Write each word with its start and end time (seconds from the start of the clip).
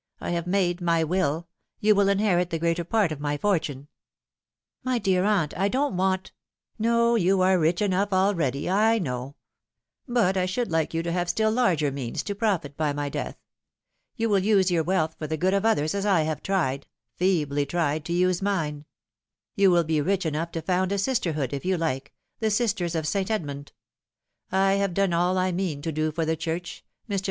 I 0.19 0.31
have 0.31 0.47
made 0.47 0.81
my 0.81 1.03
y/ill. 1.03 1.47
You 1.79 1.93
will 1.93 2.09
inherit 2.09 2.49
the 2.49 2.57
greater 2.57 2.83
part 2.83 3.11
of 3.11 3.19
my 3.19 3.37
fortune."" 3.37 3.87
My 4.83 4.97
dear 4.97 5.25
aunt, 5.25 5.55
I 5.55 5.67
don't 5.67 5.95
want 5.95 6.31
298 6.81 6.89
The 6.89 6.89
Fatal 6.89 7.13
Three." 7.13 7.21
No, 7.21 7.27
you 7.27 7.41
are 7.43 7.59
rich 7.59 7.81
enough 7.83 8.11
already, 8.11 8.67
I 8.67 8.97
know; 8.97 9.35
but 10.07 10.37
I 10.37 10.47
should 10.47 10.71
like 10.71 10.95
you 10.95 11.03
to 11.03 11.11
have 11.11 11.29
still 11.29 11.51
larger 11.51 11.91
means, 11.91 12.23
to 12.23 12.33
profit 12.33 12.75
by 12.75 12.93
my 12.93 13.09
death. 13.09 13.37
You 14.15 14.27
will 14.29 14.39
use 14.39 14.71
your 14.71 14.81
wealth 14.81 15.13
for 15.19 15.27
the 15.27 15.37
good 15.37 15.53
of 15.53 15.67
others, 15.67 15.93
as 15.93 16.07
I 16.07 16.21
have 16.23 16.41
tried 16.41 16.87
feebly 17.17 17.67
tried 17.67 18.03
to 18.05 18.13
use 18.13 18.41
mine. 18.41 18.85
You 19.55 19.69
will 19.69 19.83
be 19.83 20.01
rich 20.01 20.25
enough 20.25 20.49
to 20.53 20.63
found 20.63 20.91
a 20.91 20.97
sisterhood, 20.97 21.53
if 21.53 21.63
you 21.63 21.77
like 21.77 22.11
the 22.39 22.49
Sisters 22.49 22.95
of 22.95 23.05
St. 23.05 23.29
Edmund. 23.29 23.71
I 24.51 24.73
have 24.81 24.95
done 24.95 25.13
all 25.13 25.37
I 25.37 25.51
mean 25.51 25.83
to 25.83 25.91
do 25.91 26.11
for 26.11 26.25
the 26.25 26.35
Church. 26.35 26.83
Mr. 27.07 27.19